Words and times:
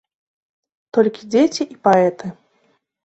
Толькі 0.97 1.29
дзеці 1.35 1.63
і 1.73 1.81
паэты. 1.89 2.35